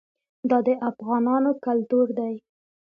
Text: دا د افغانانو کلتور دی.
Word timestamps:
دا 0.49 0.57
د 0.65 0.67
افغانانو 0.89 1.51
کلتور 1.65 2.07
دی. 2.19 2.35